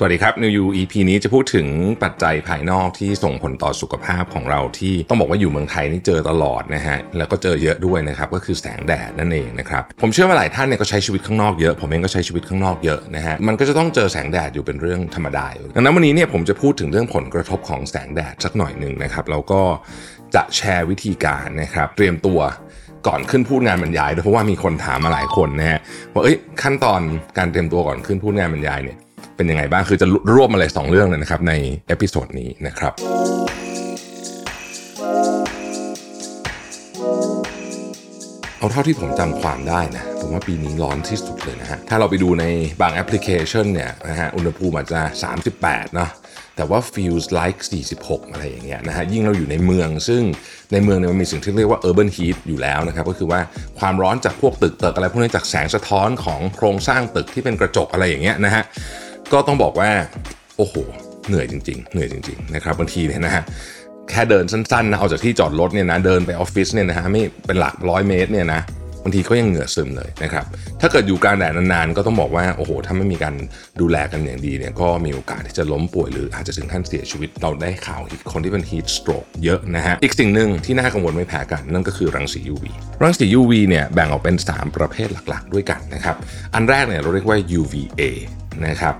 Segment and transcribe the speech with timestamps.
[0.00, 1.66] สวัสดีครับ New You EP นี้จะพูดถึง
[2.02, 19.62] ปัจจัยภายนอกที่ส่งผลต่อสุขภาพของเราที่ต้องบอกว่าอยู่เมืองไทยนี่เจอตลอดนะฮะแล้วก็เจอเยอะด้วยนะครับก็คือแสงแดดนั่นเองนะครับผมเชื่อว่าหลายท่านเนี่ยก็ใช้ชีวิตข้างนอกเยอะผมเองก็ใช้ชีวิตข้างนอกเยอะนะฮะมันก็จะต้องเจอแสงแดดอยู่เป็นเรื่องธรรมดาอยู่ดังนั้นวันนี้เนี่ยผมจะพูดถึงเรื่องผลกระทบของแสงแดดสักหน่อยหนึ่งนะครับแล้วก็
[20.34, 22.40] จะแชร์วิธีการนะครับเตรียมตัว
[23.06, 25.78] ก่อนขึ้นพูดงานบรรยายด้วยเพราะว่ามีคนถามมาหลายคนนะฮะ
[26.12, 27.00] ว่าเอ้ยขั้นตอน
[27.38, 28.98] การเตรียมตัวก่อนขึ้นพูดงานบรรยายเนี่ย
[29.38, 31.52] เป็นยังไงบ้างคือจะรวบมาเลย2เรื่องเลยนะครับใน
[31.88, 32.92] episode นี้นะครับ
[38.58, 42.44] เอาเท่าที่ผมจำความได้นะ ผมว่าปีนี้ร้อนที่สุดเลยนะฮะ ถ้าเราไปดูใน
[42.80, 45.00] บางแอปพลิเคชันเนี่ยนะฮะ อุณหภูมิอาจจะ
[45.48, 46.10] 38 เนาะ
[46.56, 47.58] แต่ว่า feels like
[47.96, 50.22] 46 อะไรอย่างเงี้ยนะฮะ ยิ่งเราอยู่ในเมือง ซึ่ง
[50.72, 53.40] ในเมืองเนี่ยมันมีสิ่งที่เรียกว่า urban heat อยู่แล้วนะครับ ก็คือว่า
[53.78, 58.64] ความร้อนจากพวกตึกตึกอะไรพวกนี้จากแสงสะท้อนของโครงสร้างตึกที่เป็นกระจกอะไรอย่างเงี้ยนะฮะ
[59.32, 59.90] ก็ต้องบอกว่า
[60.56, 60.74] โอ้โห
[61.28, 63.42] เหนื่อยจริง ๆ เหนื่อยจริง ๆ นะครับบางทีเนี่ยนะฮะ
[64.10, 68.62] แค่เดินสั้นๆนะเอาจากที่จอดรถเนี่ยนะเดินไปออฟฟิศเนี่ยนะฮะไม่เป็นหลักร้อยเมตรเนี่ยนะ
[69.04, 70.44] บางทีก็ยังเหงื่อซึมเลยนะครับ
[70.80, 73.34] ถ้าเกิดอยู่กลางแดดนานๆ ก็ต้องบอกว่าโอ้โหถ้าไม่มีการ
[73.80, 82.64] ดูแลกันอย่างดีเนี่ยก็มีโอกาสที่จะล้มป่วยหรืออาจจะถึงขั้นเสียชีวิตเราได้ข่าวอีกคนที่เป็น heat stroke เยอะนะฮะอีกสิ่งหนึ่งที่น่ากังวลไม่แพ้กันนั่นก็คือรังสี UV
[83.02, 86.16] รังสี UV เนี่ยแบ่งออกเป็น 3 ประเภทหลักๆ ด้วยกันนะครับ
[86.54, 88.02] อันแรกเนี่ยเราเรียกว่า UVA
[88.66, 88.94] นะครับ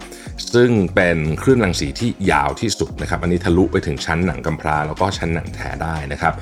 [0.55, 6.35] ซึ่งเป็นคลื่นรังสีที่ยาวที่สุดนะครับ อันนี้ทะลุไปถึงชั้นหนังกำพร้าแล้วก็ชั้นหนังแท้ได้นะครับ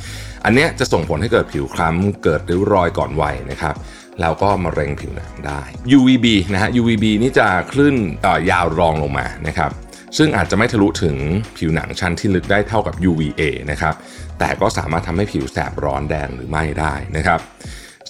[0.45, 3.75] อันนี้จะส่งผลให้เกิดผิวคล้ำเกิดริ้วรอยก่อนวัยนะครับ
[4.21, 5.63] แล้วก็มะเร็งผิวหนังได้
[5.97, 7.97] UVB นะฮะ UVB นี่จะคลื่น
[8.51, 9.71] ยาวรองลงมานะครับ
[10.19, 11.17] ซึ่งอาจจะไม่ทะลุถึง
[11.59, 13.95] ผิวหนังชั้นที่ลึกได้เท่ากับ UVA นะครับ
[14.39, 17.41] แต่ก็สามารถทำให้ผิวแสบร้อนแดงหรือไม่ได้นะครับ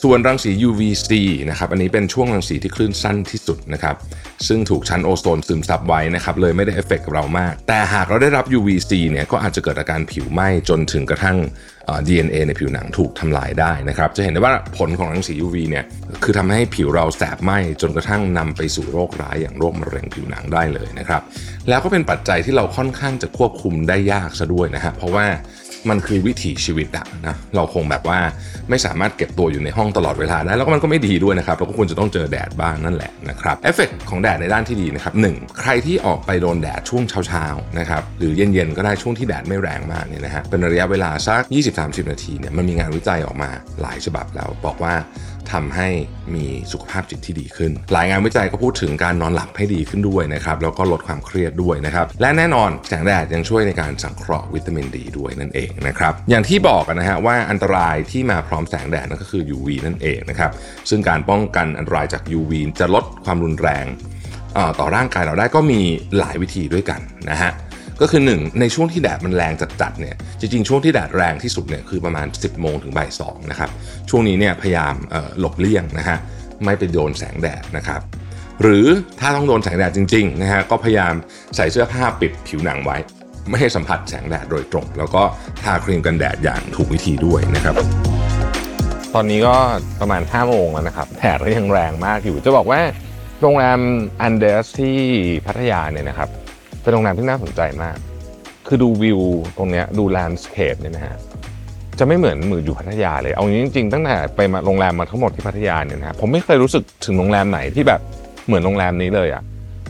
[0.03, 1.11] ส่วนรังสี UVC
[1.51, 3.97] นะครับ อันนี้เป็นช่วงรังสีที่คลื่นสั้นที่สุดนะครับ
[4.49, 11.37] ซึ่งถูกชั้นโอโซนซึมซับไว้นะครับ เลยไม่ได้เอฟเฟกกับเรามาก แต่หากเราได้รับ UVC เนี่ยก็อาจจะเกิดอาการผิวไหม้จนถึงกระทั่ง
[12.07, 15.85] DNA ในผิวหนังถูกทำลายได้นะครับ จะเห็นได้ว่าผลของรังสี UV เนี่ย
[16.23, 21.23] คือทำให้ผิวเราแสบไหม้จนกระทั่งนำไปสู่โรคร้ายอย่างโรคมะเร็งผิวหนังได้เลยนะครับ
[21.69, 25.27] แล้วก็เป็นปัจจัยที่เราค่อนข้างจะควบคุมได้ยากซะด้วยนะฮะ เพราะว่า
[25.91, 28.19] มันคือวิถีชีวิตอะนะเราคงแบบว่า
[28.71, 41.43] ไม่สามารถเก็บตัวอยู่ในห้องตลอดเวลาได้แล้วก็มันก็ไม่ดีด้วยนะครับเราก็ควรจะต้องเจอแดดบ้างนั่นแหละนะครับเอฟเฟกของแดดในด้านที่ดีนะครับหนึ่งใครที่ออกไปโดนแดดช่วงเช้าๆนะครับหรือเย็นๆก็ได้ช่วงที่แดดไม่แรงมากเนี่ยนะฮะเป็นระยะเวลาสัก
[41.77, 43.51] 20-30 นาทีเนี่ยมันมีงานวิจัยออกมา
[43.83, 44.95] หลายฉบับแล้วบอกว่า
[45.53, 45.89] ทำให้
[46.35, 60.51] มีสุขภาพจิตที่ดีขึ้น หลายงานวิจัยก็พูดถึงการนอนหลับให้ดีขึ้นด้วยนะครับแล้วก็ลดความเครียดด้วยนะครับและแน่นอนแสงแดดยังช่วยในการสังเคราะห์วิตามินดีด้วยนั่นเองนะครับอย่างที่บอกนะฮะว่าอันตรายที่มาพร้อมแสงแดดนั่นก็คือ UV นั่นเองนะครับ
[60.91, 63.87] ซึ่งการป้องกันอันตรายจาก UV จะลดความรุนแรง
[64.81, 65.81] ต่อร่างกายเราได้ก็มี
[66.19, 67.51] หลายวิธีด้วยกันนะฮะ
[68.01, 73.71] ก็คือ 1 ในช่วงที่แดดมันแรงจัดๆเนี่ยจริงๆ ช่วงที่แดดแรงที่สุดเนี่ยคือประมาณ 10 โมงถึงบ่าย2นะครับ
[74.11, 74.95] ช่วงนี้เนี่ยพยายาม
[75.39, 76.19] หลบเลี่ยงนะฮะ
[76.65, 78.01] ไม่ไปโดนแสงแดดนะครับ
[78.63, 78.87] หรือ
[79.21, 81.15] ถ้าต้องโดนแสงแดดจริงๆนะฮะก็พยายาม
[81.57, 82.97] ใส่เสื้อผ้าปิดผิวหนังไว้
[83.49, 85.23] ไม่ให้สัมผัสแสงแดดโดยตรง แล้วก็
[85.63, 87.75] ทาครีมกันแดดอย่างถูกวิธีด้วยนะครับ
[89.15, 89.57] ตอนนี้ก็
[90.01, 92.81] ประมาณ 5 โมงแล้วนะครับแดดก็ยังแรงมากอยู่จะบอกว่า
[93.41, 93.81] โรงแรม
[94.23, 94.97] อันเดสที่
[95.47, 96.29] พัทยาเนี่ยนะครับ
[96.87, 97.97] เป็นโรงแรมที่น่าสนใจมาก
[98.67, 99.21] คือดูวิว
[99.57, 101.17] ตรงเนี้ยดู landscape เนี่ยนะฮะ
[101.99, 108.01] จะไม่เหมือนเหมือนอยู่พัทยาเลย เอาจริงๆ ตั้งแต่ไปมาโรงแรมมาทั้งหมดที่พัทยาเนี่ยนะผมไม่เคยรู้สึกถึงโรงแรมไหนที่แบบ
[108.47, 109.43] เหมือนโรงแรมนี้เลยอะ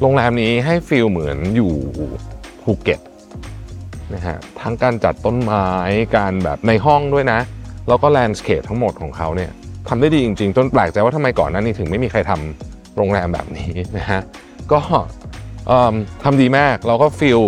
[0.02, 1.72] โรงแรมนี้ให้ feel เหมือนอยู่
[2.62, 3.00] ภูเก็ต
[4.14, 5.68] นะฮะทั้งการจัดต้นไม้
[6.16, 7.40] การแบบในห้องด้วยนะ
[7.88, 9.50] แล้วก็ landscape ทั้งหมดของเขาเนี่ย
[9.88, 14.20] ทำได้ดีจริงๆ จนแปลกใจว่าทำไมก่อนหน้านี้ถึงไม่มีใครทำโรงแรมแบบนี้นะฮะ
[14.72, 14.78] ก็
[16.24, 17.40] ทำดีมากเราก็ feel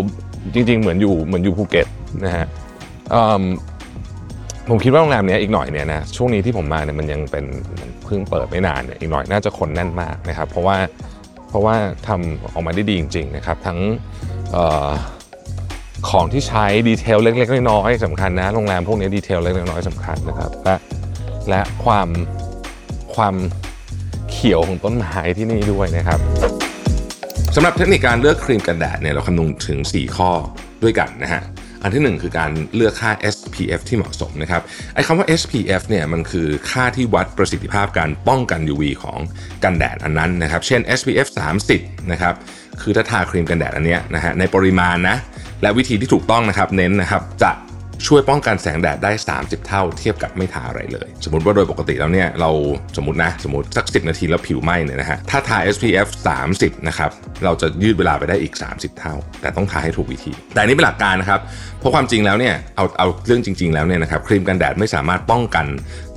[0.55, 1.87] จริง ๆ เหมือนอยู่เหมือนอยู่ภูเก็ต
[2.25, 2.47] นะฮะ
[4.69, 7.45] ผมคิดว่าโรงแรมนี้อีกหน่อยเนี่ยนะช่วงนี้ที่ผมมาเนี่ยมันยังเป็น
[8.05, 10.77] เพิ่งเปิดไม่นานเนี่ยอีกหน่อยน่าจะคนแน่นมากนะครับ เพราะว่า
[11.49, 11.75] เพราะว่า
[12.09, 13.79] ทำออกมาได้ดีจริง ๆ นะครับ ทั้ง
[14.57, 14.89] ออ
[16.11, 20.77] ของที่ใช้ detail เล็กๆน้อยๆสำคัญนะโรงแรมพวกนี้ detail เล็กๆน้อยๆสำคัญนะครับและ
[21.49, 22.09] และความ
[23.15, 23.35] ความ
[24.31, 26.21] เขียวของต้นไม้ที่นี่ด้วยนะครับ
[27.55, 30.31] สำหรับเทคนิคการเลือกครีมกันแดดเนี่ยเราคำนึงถึง 4 ข้อ
[30.83, 31.43] ด้วยกันนะฮะ
[31.83, 34.63] อันที่ 1 คือการเลือกค่า SPF ที่เหมาะสมนะครับ
[34.95, 39.19] ไอ้คำว่า SPF เนี่ยมันคือค่าที่วัดประสิทธิภาพการป้องกัน UV ของ
[39.65, 41.29] กันแดดอันนั้นนะครับ เช่น SPF
[41.69, 42.35] 30 นะครับ
[42.83, 45.17] คือถ้าทาครีมกันแดดอันเนี้ยนะฮะในปริมาณนะ
[45.63, 47.51] และวิธีที่ถูกต้องนะครับเน้นนะครับจะ
[48.07, 52.51] ช่วยป้องกันแสงแดดได้ 30 เท่าเทียบกับไม่ทาอะไรเลย สมมติว่าโดยปกติแล้วเนี่ยเรา
[52.97, 56.09] สมมตินะสมมติสัก 10 นาทีแล้วผิวไหม้เนี่ยนะฮะถ้าทา SPF
[56.49, 57.11] 30 นะครับ
[57.45, 61.41] เราจะยืดเวลาไปได้อีก 30 เท่า แต่ต้องทาให้ถูกวิธี แต่นนี้เป็นหลักการนะครับ
[61.81, 65.67] เพราะความจริงแล้วเนี่ยเอาเอาเรื่องจริง ๆ แล้วเนี่ยนะครับครีมกันแดดไม่สามารถป้องกัน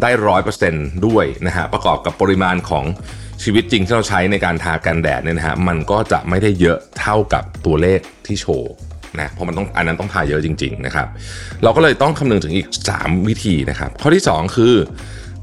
[0.01, 2.85] ได้ร้อยเปอร์เซ็นต์ด้วยนะฮะประกอบกับปริมาณของ
[3.43, 8.71] ชีวิตจริงที่เราใช้ในการทากันแดดเนี่ยนะฮะมันก็จะไม่ได้เยอะเท่ากับตัวเลขที่โชว์
[9.19, 11.07] นะเพราะมันต้องอันนั้นต้องทาเยอะจริง ๆนะครับ
[11.63, 12.67] เราก็เลยต้องคำนึงถึงอีก
[12.97, 14.75] 3 วิธีนะครับ ข้อที่ 2 คือ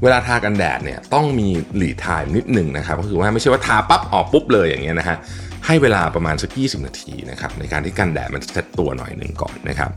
[0.03, 5.17] เวลาทากันแดดเนี่ยต้องมี lead time นิดหนึ่งนะครับก็คือว่าไม่ใช่ว่าทาปั๊บออกปุ๊บเลยอย่างเงี้ยนะฮะ
[5.65, 9.91] ให้เวลาประมาณสัก 20 นาทีนะครับในการที่กันแดดมันเซตตัวหน่อยหนึ่งก่อนนะครับ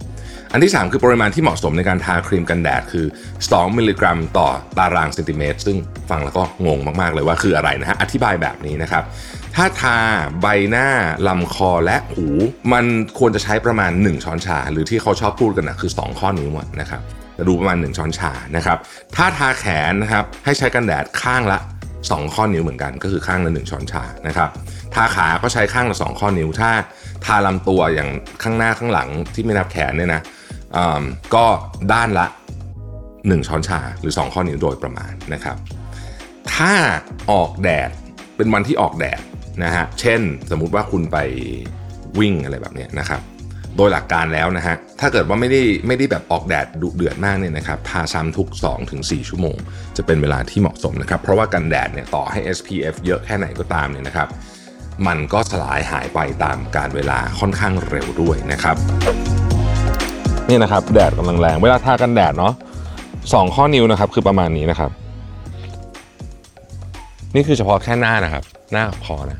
[0.53, 3.07] อันที่ 3 คือปริมาณที่เหมาะสมในการทาครีมกันแดดคือ
[3.41, 4.49] 2 มิลลิกรัม ต่อ
[4.79, 5.77] ตารางเซนติเมตรซึ่ง
[6.11, 9.03] ฟังแล้วก็งงมากๆเลยว่าคืออะไรนะฮะอธิบายแบบนี้นะครับ
[9.57, 9.99] ถ้าทา
[10.41, 10.89] ใบหน้า
[11.29, 12.27] ลำคอและหู
[12.73, 12.85] มัน
[13.19, 17.03] ควรจะใช้ประมาณ 1 ช้อนชา หรือที่เขาชอบพูดกันนะคือ 2 ข้อนิ้วอะนะครับ
[17.39, 18.79] จะดูประมาณ 1 ช้อนชานะครับ
[19.17, 21.59] ถ้าทาแขนนะครับให้ใช้กันแดดข้างละ
[21.97, 24.51] 2 ข้อนิ้วเหมือนกัน ก็คือข้างละ 1 ช้อนชานะครับ
[24.95, 26.71] ทาขาก็ใช้ข้างละ 2 ข้อนิ้ว ถ้า
[27.25, 28.11] ทาลำตัวอย่าง
[28.43, 30.23] ข้างหน้าข้างหลังที่ไม่นับแขนเนี่ยนะ
[30.77, 31.03] อ่า
[31.35, 31.45] ก็
[31.93, 32.27] ด้านละ
[32.89, 35.57] 1 ช้อนชาหรือ 2 ข้อนิ้วโดยประมาณนะครับ
[36.55, 36.73] ถ้า
[37.31, 37.91] ออกแดด
[38.37, 39.21] เป็นวันที่ออกแดด
[39.65, 40.21] นะฮะ เช่น
[40.51, 41.19] สมมุติว่าคุณไป
[42.19, 43.23] วิ่งอะไรแบบเนี้ยนะครับ
[43.77, 48.49] โดยหลักการแล้วนะฮะ ถ้าเกิดว่าไม่ได้ไม่ได้แบบออกแดดดุเดือดมากเนี่ยนะครับ ทาซ้ำทุก
[48.89, 49.57] 2-4 ชั่วโมง
[49.97, 54.29] จะเป็นเวลาที่เหมาะสมนะครับ เพราะว่ากันแดดเนี่ยต่อให้ SPF เยอะแค่ไหนก็ตามเนี่ยนะครับ
[55.07, 58.77] มันก็สลายหายไปตามการเวลาค่อนข้างเร็วด้วยนะครับ
[60.49, 62.53] นี่นะครับแดดกำลังแรง เวลาทากันแดดเนาะ
[63.33, 64.91] สองข้อนิ้วนะครับคือประมาณนี้นะครับ
[67.35, 69.39] นี่คือเฉพาะแค่หน้านะครับ หน้าพอนะ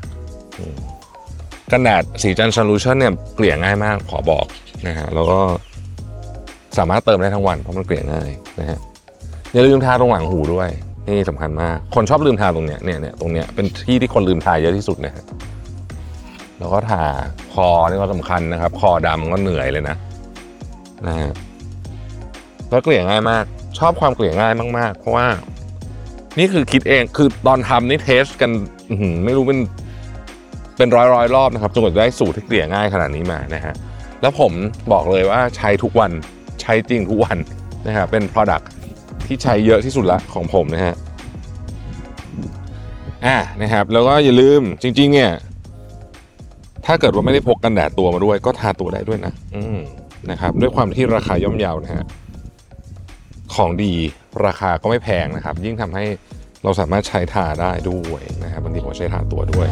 [1.71, 4.45] กันแดดศรีจันทร์ Sunlution เนี่ยเกลี่ยง่ายมากขอบอก
[4.87, 5.39] นะฮะแล้วก็
[6.77, 8.79] สามารถเติมได้ทั้งวันเพราะมันเกลี่ยง่ายนะฮะ
[9.53, 10.69] อย่าลืมทาตรงหลังหูด้วย
[11.07, 15.23] นี่สำคัญมาก คนชอบลืมทาตรงเนี้ยเนี่ยเนี่ยตรงเนี้ยเป็นที่ที่คนลืมทาเยอะที่สุดนะฮะ
[16.59, 17.01] แล้วก็ทา
[17.53, 19.95] คอนี่ก็สำคัญนะครับ คอดำก็เหนื่อยเลยนะ
[21.07, 21.31] นะฮะ
[22.69, 23.43] แล้วเกลี่ยง่ายมาก
[23.79, 25.27] ชอบความเกลี่ยง่ายมาก ๆ เพราะว่า
[26.39, 28.51] นี่คือคิดเองคือตอนทำนี่เทสกัน
[29.25, 29.59] ไม่รู้เป็น
[30.77, 33.73] เป็นร้อยร้อยๆรอบนะครับจนกว่าจะได้สูตรที่เกลี่ยง่ายขนาดนี้มานะฮะ
[34.21, 34.51] แล้วผม
[34.91, 36.11] บอกเลยว่าใช้ทุกวัน
[36.61, 37.37] ใช้จริงทุกวัน
[37.87, 38.65] นะฮะเป็น Product
[39.27, 40.95] ที่ใช้เยอะที่สุดละของผมนะฮะ
[43.25, 45.31] อ่านะครับแล้วก็อย่าลืมจริง ๆ เนี่ย
[46.85, 49.79] ถ้าเกิดว่าไม่ได้พกกันแดดตัวมาด้วย ก็ทาตัวได้ด้วยนะอืม
[50.31, 52.03] นะครับด้วยความที่ราคาย่อมเยาวนะฮะ
[53.55, 53.93] ของดี
[54.45, 56.05] ราคาก็ไม่แพงนะครับ ยิ่งทำให้
[56.63, 59.67] เราสามารถใช้ทาได้ด้วยนะครับบางทีผมใช้ทาตัวด้วย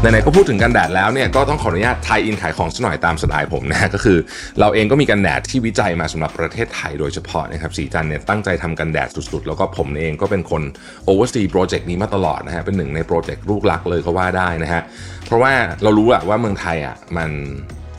[0.00, 4.18] ไหนๆก็พูดถึงกันแดดแล้วเนี่ยก็ต้องขออนุญาตไทยอินขายของสักหน่อยตามสไตล์ผมนะก็คือ
[4.60, 10.62] เราเองก็มีกันแดดที่วิจัยมาสำหรับประเทศไทยโดยเฉพาะนะครับสีจันเนี่ยตั้งใจทำกันแดดสุดๆ แล้วก็ผมเองก็เป็นคน
[11.04, 14.82] oversee โปรเจกต์นี้มาตลอดนะฮะเป็นหนึ่งในโปรเจกต์ลูกรักเลยก็ว่าได้นะฮะ
[15.26, 15.52] เพราะว่า
[15.82, 17.30] เรารู้อะว่าเมืองไทยอะมัน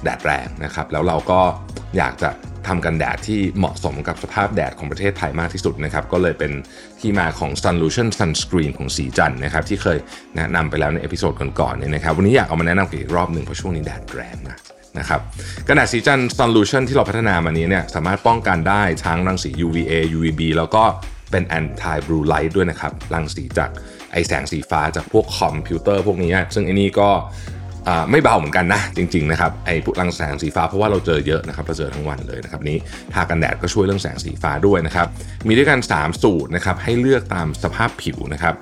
[0.03, 1.39] แดดแรงนะครับแล้วเราก็
[1.97, 2.29] อยากจะ
[2.67, 6.51] ทำกันแดดที่เหมาะสมกับสภาพแดดของประเทศไทยมากที่สุดนะครับ ก็เลยเป็น
[6.99, 9.97] ที่มาของ Sunlution Sunscreen ของศรีจันทร์นะครับ ที่เคย
[10.35, 14.57] แนะนำไปแล้วใน episode ก่อนๆเนี่ยนะครับ วันนี้อยากเอามาแนะนำอีกรอบหนึ่งเพราะช่วงนี้แดดแรงนะ
[14.99, 15.21] นะครับ
[15.67, 20.83] กันแดดศรีจันทร์ Sunlution ที่เราพัฒนามานี้เนี่ยสามารถป้องกันได้ทั้งรังสี UVA UVB แล้วก็
[21.31, 23.69] เป็น anti blue light ด้วยนะครับรังสีจาก
[24.11, 27.09] ไอแสงสีฟ้าจากพวกคอมพิวเตอร์พวกนี้ ซึ่งไอนี่ก็
[28.11, 32.77] ไม่เบาเหมือนกันนะ จริงๆนะครับไอ้พวกรังแสงสีฟ้าเพราะว่าเราเจอเยอะนะครับเราเจอทั้งวันเลยนะครับนี้
[33.13, 35.07] ทากันแดดก็ช่วยเรื่องแสงสีฟ้าด้วยนะครับ
[35.47, 38.55] มีด้วยกัน 3 สูตรนะครับให้เลือกตามสภาพผิวนะครับ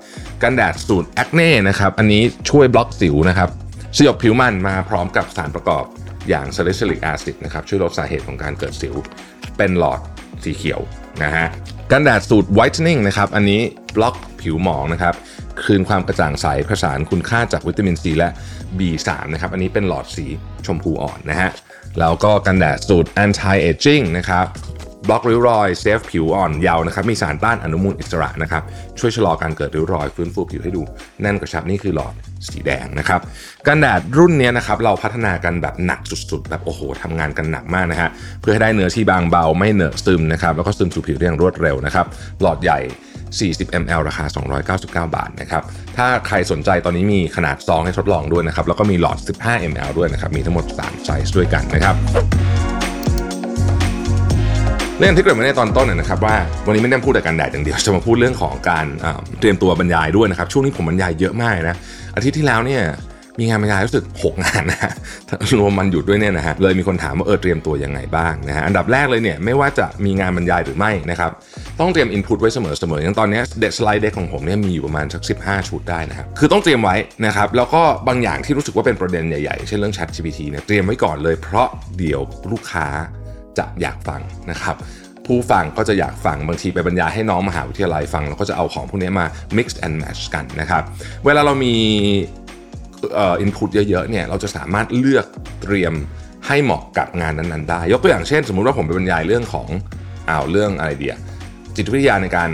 [0.44, 3.50] กันแดดสูตรแอคเน่นะครับอันนี้ช่วยบล็อกสิวนะครับ
[3.98, 5.86] สยบผิวมันมาพร้อมกับสารประกอบ
[6.30, 8.96] อย่าง salicylic acid นะครับช่วยลดสาเหตุของการเกิดสิว
[9.58, 10.00] เป็นหลอด
[10.44, 10.82] สีเขียว
[11.24, 11.48] นะฮะ
[11.92, 13.62] กันแดดสูตร whitening นะครับอันนี้
[13.96, 15.14] บล็อกผิวหมองนะครับ
[15.64, 18.30] คืนความกระจ่างใสผสานคุณค่าจากวิตามินซีและ
[18.78, 20.26] B3 นะครับ อันนี้เป็นหลอดสี
[20.66, 21.50] ชมพูอ่อนนะฮะ
[22.00, 24.48] แล้วก็กันแดดสูตร anti aging นะครับ
[25.10, 28.64] บล็อกริ้วรอยเซฟผิวอ่อนเยาว์นะครับ มีสารต้านอนุมูลอิสระนะครับ
[29.00, 30.82] ช่วยชะลอการเกิดริ้วรอย ฟื้นฟูผิวให้ดู
[31.22, 32.14] แน่นกระชับนี่คือหลอด
[32.48, 33.20] สีแดงนะครับ
[33.68, 38.10] กันแดดรุ่นนี้นะครับเราพัฒนากันแบบหนักสุดๆ แบบโอ้โหทำงานกันหนักมากนะฮะ
[38.42, 42.06] เพื่อให้ได้เนื้อที่บางเบาไม่เหนอะซึมนะครับแล้วก็ซึมสู่ผิวได้อย่างรวดเร็วนะครับ
[42.42, 42.80] หลอดใหญ่
[43.40, 44.26] 40 ml ราคา
[44.84, 45.64] 299 บาทนะครับ
[45.98, 51.96] ถ้าใครสนใจตอนนี้มีขนาดซองให้ทดลองด้วยนะครับ แล้วก็มีหลอด 15 ml ด้วยนะครับ มีทั้งหมด 3 ไซส์ด้วยกันนะครับ
[55.00, 58.86] เรื่องที่เกิดมาในตอนต้นนยนะครับว่าวันนี้ไม่ได้พูดแต่การแดดอย่างเดียวจะมาพูดเรื่องของการ
[59.40, 61.78] เตรียมตัวบรรยายด้วยนะครับช่วงนี้ผมบรรยายเยอะมากนะ
[62.16, 62.84] อาทิตย์ที่แล้วเนี่ย
[63.40, 64.92] มีงานบรรยายรู้สึก 6 งานนะ
[65.60, 71.32] รวมมันหยุดด้วยเนี่ยนะฮะเลยมีคนถามว่าเออเตรียมตัวยังไงบ้างนะฮะอันดับแรกเลยเนี่ยไม่ว่าจะมีงานบรรยายหรือไม่นะครับ
[71.80, 82.88] ต้องเตรียมอินพุตไว้เสมอเสมอย่างตอนนี้เด็ดสไลด์เด็กของผมเนี่ยมีอยู่ประมาณสัก 15 ชุดได้นะครับคือต้องเตรียมไว้นะครับแล้วก็บางอย่างที่รู้สึกว่าเป็นประเด็นใหญ่ๆ เช่นเรื่อง Chat GPT เนี่ยเตรียมไว้ก่อนเลย เพราะเดี๋ยวลูกค้า
[83.58, 84.76] จะอยากฟังนะครับ
[85.26, 89.26] ผู้ฟังก็จะอยากฟังบางทีไปบรรยายให้น้องมหาวิทยาลัยฟังเราก็จะเอาของพวกนี้มา
[89.58, 90.84] mix and match กันนะครับ
[91.26, 91.74] เวลาเรามี
[93.18, 95.26] อ่อ input เยอะๆเนี่ยเราจะสามารถเลือก
[95.64, 95.94] เตรียม
[96.48, 99.68] ให้เหมาะกับงานนั้นๆได้ ยกตัวอย่างเช่น สมมุติว่าผมไปบรรยายเรื่องของ
[100.30, 101.16] อ้าวเรื่องอะไรเดีย
[101.76, 102.52] จิตวิทยาในการ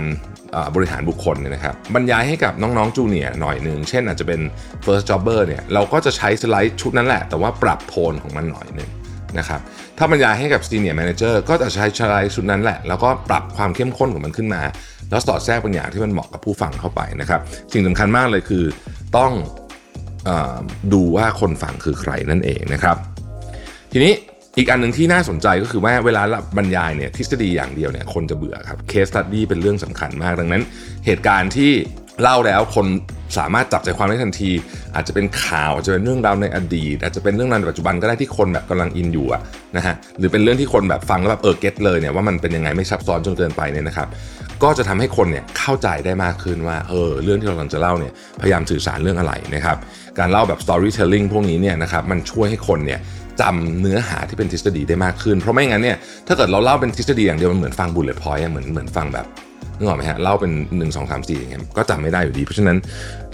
[0.74, 4.40] บริหารบุคคลเนี่ยนะครับบรรยายให้กับน้องๆจูเนียหน่อยหนึ่งเช่นอาจจะเป็น
[4.84, 8.90] first jobber เนี่ยเราก็จะใช้สไลด์ชุดนั้นแหละ แต่ว่าปรับโทนของมันหน่อยหนึ่ง
[9.38, 9.60] นะครับ
[9.98, 14.62] ถ้าบรรยายให้กับ senior manager ก็จะใช้สไลด์ชุดนั้นแหละ แล้วก็ปรับความเข้มข้นของมันขึ้นมา
[15.10, 17.40] แล้วสอดแทรกบางอย่างที่มันเหมาะกับผู้ฟังเข้าไปนะครับ
[17.72, 18.64] สิ่งสำคัญมากเลยคือ
[19.16, 19.32] ต้อง
[20.92, 22.96] ดูว่าคนฟังคือใครนั่นเองนะครับ
[23.92, 24.12] ทีนี้
[24.56, 26.22] อีกอันหนึ่งที่น่าสนใจก็คือว่าเวลา
[26.56, 30.62] บรรยายเนี่ยทฤษฎีอย่างเดียวเนี่ยคนจะเบื่อครับ case study เป็นเรื่องสำคัญมากดังนั้น
[31.06, 31.70] เหตุการณ์ที่
[32.22, 32.86] เล่าแล้วคน
[33.38, 34.50] สามารถจับใจความได้ทันที
[34.94, 39.26] อาจจะเป็นข่าวอาจจะเป็นเรื่องราวในอดีต อาจจะเป็นเรื่องราวในปัจจุบันก็ได้ที่คนแบบกำลัง in อยู่
[39.76, 44.08] นะฮะหรือเป็นเรื่องที่คนแบบฟังแล้วแบบเออ get เลยเนี่ยว่ามันเป็นยังไงไม่ซับซ้อนจนเกินไปเนี่ยนะครับ
[44.62, 49.76] ก็จะทำให้คนเนี่ยเข้าใจได้มากขึ้นว่าเออเรื่องที่เรากำลังจะเล่าเนี่ยพยายามสื่อสารเรื่องอะไรนะครับ
[50.18, 53.00] การเล่าแบบ storytelling พวกนี้เนี่ยนะครับมันช่วยให้คนเนี่ย
[53.40, 59.26] จำเนื้อหาที่เป็นทฤษฎีได้มากขึ้น เพราะไม่งั้นเนี่ยถ้าเกิดเราเล่าเป็นทฤษฎีอย่างเดียวมันเหมือนฟัง bullet point อะเหมือนเหมือนฟังแบบ
[59.78, 62.76] นึกออกไหมฮะเล่าเป็น 1 2 3 4อย่างเงี้ยก็จำไม่ได้อยู่ดี เพราะฉะนั้น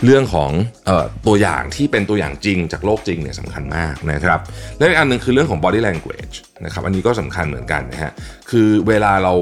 [0.04, 0.50] เรื่องของ
[0.88, 4.40] ออตัวอย่างที่เป็นตัวอย่างจริงจากโลกจริงเนี่ยสำคัญมากนะครับ
[4.76, 8.12] และอีกอันหนึ่งคือเรื่องของ body language นะครับอันนี้ก็สำคัญเหมือนกันนะฮะ
[8.50, 9.34] คือเวลาเรา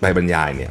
[0.00, 0.70] ไปบรรยายเนี่ย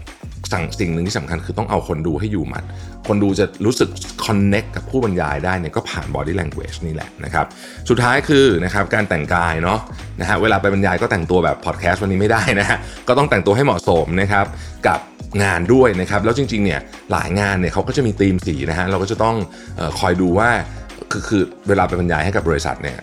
[0.53, 2.63] สั่งสิ่งหนึ่งที่สำคัญคือต้องเอาคนดูให้อยู่มัด
[3.07, 3.89] คนดูจะรู้สึก
[4.25, 7.45] connect กับผู้บรรยายได้เนี่ยก็ผ่าน body language นี่แหละนะครับ
[7.89, 9.79] สุดท้ายคือนะครับการแต่งกายเนาะ
[10.19, 14.45] นะฮะเวลาไปบรรยายก็แต่งตัวแบบ podcast วันนี้ไม่ได้นะฮะก็ต้องแต่งตัวให้เหมาะสมนะครับ
[14.87, 14.99] กับ
[15.43, 16.79] งานด้วยนะครับแล้วจริงๆเนี่ย
[17.11, 19.35] หลายงานเนี่ยเขาก็จะมีธีมสีนะฮะเราก็จะต้อง
[19.79, 20.49] ออคอยดูว่า
[21.11, 22.97] คือคือเวลาไปบรรยายให้กับบริษัทเนี่ย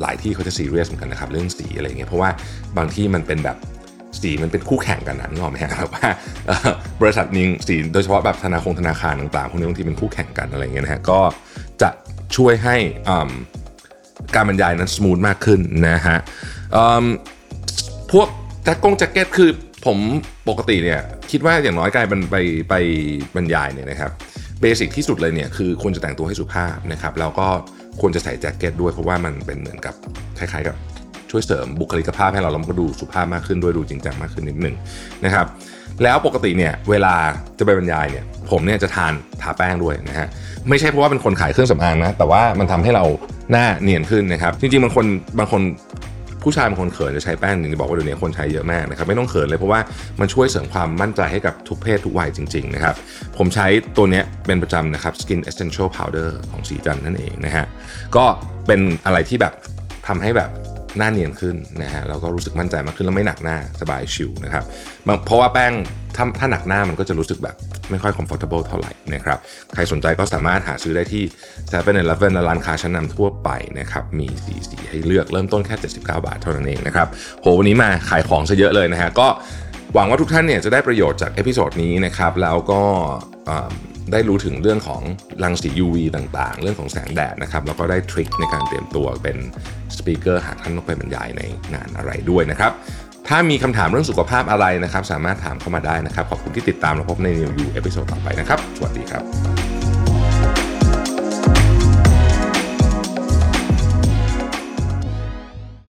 [0.00, 2.30] หลายที่เขาจะซีเรียสเหมือนกันนะครับเรื่องสีอะไรเงี้ยเพราะว่า
[2.76, 3.56] บางที่มันเป็นแบบ
[4.22, 6.08] สีมันเป็นคู่แข่งกันนะนึกออกไหมฮะแบบว่า
[7.02, 11.20] บริษัทหนึ่งสีโดยเฉพาะแบบธนาคารธนาคารต่างๆพวกนี้บางทีเป็นคู่แข่งกันอะไรเงี้ยนะฮะก็
[11.82, 11.90] จะ
[12.36, 12.76] ช่วยให้
[13.08, 13.30] อืม
[14.34, 16.18] การบรรยายนั้น smooth มากขึ้นนะฮะ
[18.12, 18.28] พวก
[18.64, 19.50] แจ็คกงแจ็คเก็ตคือ
[19.86, 19.98] ผม
[20.48, 22.36] ปกติเนี่ยคิดว่าอย่างน้อยการไป
[22.70, 22.74] ไป
[23.36, 24.10] บรรยายเนี่ยนะครับ
[24.60, 27.48] เบสิกที่สุดเลยเนี่ยคือควรจะแต่งตัวให้สุภาพนะครับแล้วก็
[28.00, 29.94] ควรจะใส่แจ็คเก็ตด้วยเพราะว่ามันเป็นเหมือนกับ
[30.38, 30.76] คล้ายๆกับ
[31.30, 34.76] ช่วยเสริมบุคลิกภาพให้เราแล้วมันก็ดูสุภาพมากขึ้นด้วยดูจริงจังมากขึ้นนิดหนึ่ง
[35.24, 35.46] นะครับ
[36.02, 37.14] แล้วปกติเนี่ยเวลา
[37.58, 40.28] จะไปบรรยายเนี่ยผมเนี่ยจะทานทาแป้งด้วยนะฮะ
[40.68, 43.04] ไม่ใช่เพราะว่าเป็นคนขายเครื่องสำอางนะแต่ว่ามันทำให้เรา
[43.50, 45.06] หน้าเนียนขึ้นนะครับจริงๆบางคน
[45.38, 45.62] บางคน
[46.44, 49.80] ผู้ชายบางคนเขินจะใช้แป้งหนึ่งจะบอกว่าเดี๋ยวนี้คนใช้เยอะมากนะครับไม่ต้องเขินเลยเพราะว่า
[50.20, 52.94] มันช่วยเสริมความมั่นใจให้กับทุกเพศทุกวัยจริงๆนะครับ
[53.36, 53.66] ผมใช้
[53.96, 57.66] ตัวเนี้ยเป็นประจำนะครับ Skin Essential Powder ของสีจันนั่นเองนะฮะ
[58.16, 58.24] ก็
[58.66, 59.54] เป็นอะไรที่แบบ
[60.08, 60.50] ทำให้แบบ
[60.96, 64.64] หน้าเนียนขึ้นนะฮะแล้วก็รู้สึกมั่นใจมากขึ้นแล้วไม่หนักหน้าสบายชิวนะครับ
[65.24, 65.72] เพราะว่าแป้ง
[66.16, 67.56] ถ้าถ้าหนักหน้ามันก็จะรู้สึกแบบ
[67.90, 69.38] ไม่ค่อย comfortable เท่าไหร่นะครับ
[69.74, 77.08] ใครสนใจก็สามารถหาซื้อได้ที่7 e เ e ่ e และร้านค้าชั้นนำทั่วไปนะครับมีสีสีให้เลือกเริ่มต้นแค่ 79 บาทเท่านั้นเองนะครับ
[77.40, 79.28] โหวันนี้มาขายของซะเยอะเลยนะฮะก็
[79.94, 82.82] หวังว่าทุกท่านเนี่ยจะได้ประโยชน์จาก episode นี้นะครับ แล้วก็
[84.12, 85.02] ได้รู้ถึงเรื่องของ
[85.42, 89.36] รังสี UV ต่างๆ เรื่องของแสงแดดนะครับ แล้วก็ได้ trick ในการเตรียมตัวเป็น
[89.96, 91.42] speaker หากท่านต้องไปบรรยายใน
[91.74, 92.72] งานอะไรด้วยนะครับ
[93.28, 99.77] ถ้ามีคำถามเรื่องสุขภาพอะไรนะครับ สามารถถามเข้ามาได้นะครับ ขอบคุณที่ติดตามและพบใน New You episode ต่อไปนะครับ สวัสดีครับ